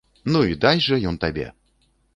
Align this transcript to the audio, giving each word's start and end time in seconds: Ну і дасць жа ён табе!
Ну 0.35 0.39
і 0.53 0.57
дасць 0.65 0.87
жа 0.89 1.01
ён 1.11 1.23
табе! 1.27 1.47